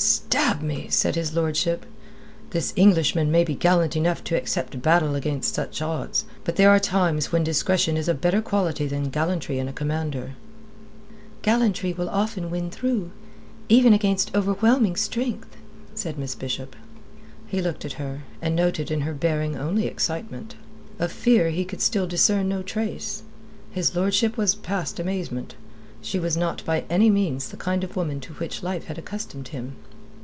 [0.00, 1.84] "Stab me!" said his lordship.
[2.50, 6.24] "This Englishman may be gallant enough to accept battle against such odds.
[6.44, 10.34] But there are times when discretion is a better quality than gallantry in a commander."
[11.42, 13.10] "Gallantry will often win through,
[13.68, 15.56] even against overwhelming strength,"
[15.96, 16.76] said Miss Bishop.
[17.48, 20.54] He looked at her, and noted in her bearing only excitement.
[21.00, 23.24] Of fear he could still discern no trace.
[23.72, 25.56] His lordship was past amazement.
[26.00, 29.48] She was not by any means the kind of woman to which life had accustomed
[29.48, 29.74] him.